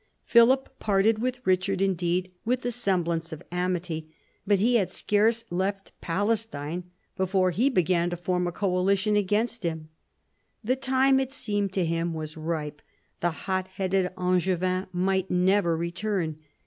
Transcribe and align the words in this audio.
Philip 0.23 0.79
parted 0.79 1.19
with 1.19 1.45
Richard 1.45 1.79
indeed 1.79 2.31
with 2.43 2.63
the 2.63 2.71
semblance 2.71 3.31
of 3.31 3.43
amity, 3.51 4.11
but 4.47 4.57
he 4.57 4.77
had 4.77 4.89
scarce 4.89 5.45
left 5.51 5.91
Palestine 6.01 6.85
before 7.15 7.51
he 7.51 7.69
began 7.69 8.09
to 8.09 8.17
form 8.17 8.47
a 8.47 8.51
coalition 8.51 9.15
against 9.15 9.61
him. 9.61 9.89
The 10.63 10.75
time, 10.75 11.19
it 11.19 11.31
seemed 11.31 11.71
to 11.73 11.85
him, 11.85 12.15
was 12.15 12.35
ripe. 12.35 12.81
The 13.19 13.29
hot 13.45 13.67
headed 13.67 14.09
Angevin 14.17 14.87
might 14.91 15.29
never 15.29 15.77
return. 15.77 16.39